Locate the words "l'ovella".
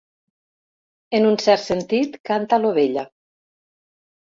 2.67-3.09